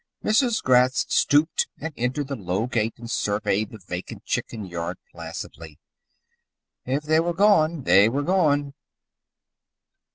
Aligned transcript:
Mrs. 0.23 0.63
Gratz 0.63 1.05
stooped 1.13 1.67
and 1.79 1.93
entered 1.95 2.27
the 2.29 2.35
low 2.35 2.65
gate 2.65 2.95
and 2.97 3.07
surveyed 3.07 3.69
the 3.69 3.77
vacant 3.77 4.25
chicken 4.25 4.65
yard 4.65 4.97
placidly. 5.11 5.77
If 6.87 7.03
they 7.03 7.19
were 7.19 7.35
gone, 7.35 7.83
they 7.83 8.09
were 8.09 8.23
gone. 8.23 8.73